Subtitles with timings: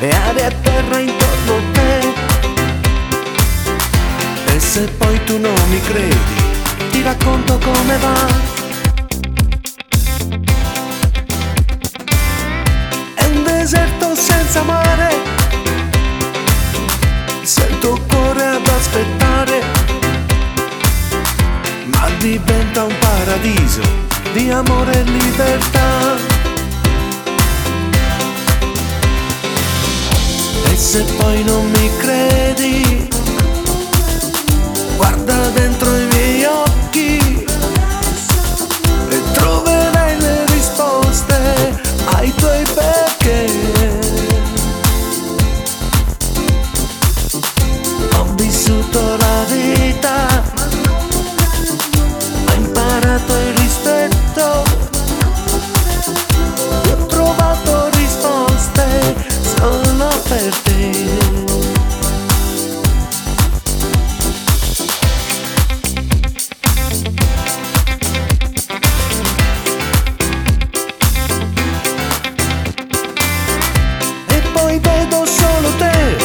[0.00, 2.14] mare e terra intorno a te.
[4.54, 6.34] E se poi tu non mi credi,
[6.90, 8.26] ti racconto come va.
[13.14, 15.14] È un deserto senza mare,
[17.42, 19.62] sento il cuore ad aspettare,
[21.86, 23.82] ma diventa un paradiso
[24.32, 26.35] di amore e libertà.
[30.96, 33.08] Se poi non mi credi,
[34.96, 35.95] guarda dentro
[74.76, 76.16] Poi vedo solo te.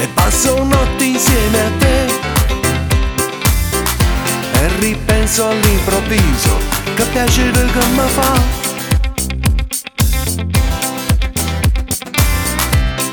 [0.00, 2.06] E passo notti insieme a te.
[4.52, 6.58] E ripenso all'improvviso
[6.94, 8.42] che piacere che mi fa.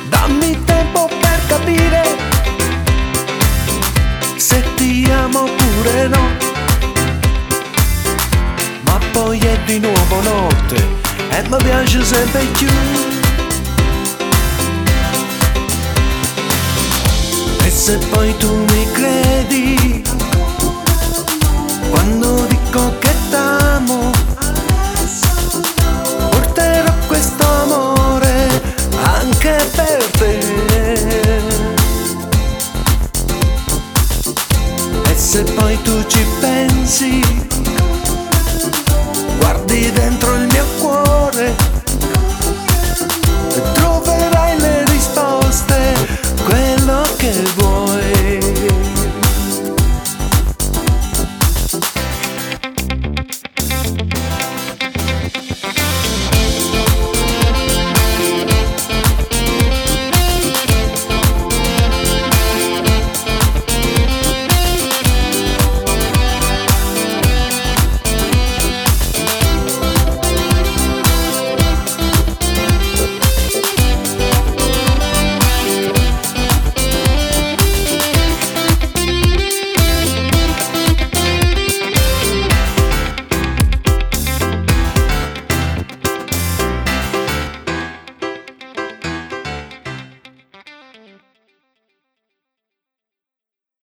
[0.09, 2.17] Dammi tempo per capire
[4.35, 6.29] se ti amo oppure no.
[8.81, 11.05] Ma poi è di nuovo notte
[11.38, 12.67] e me piace sempre più.
[17.66, 20.02] E se poi tu mi credi,
[21.89, 24.12] quando dico che t'amo,
[26.29, 28.62] porterò questo amore
[29.03, 30.40] anche per te.
[35.09, 37.22] E se poi tu ci pensi,